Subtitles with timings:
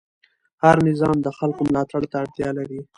[0.63, 2.79] هر نظام د خلکو ملاتړ ته اړتیا لري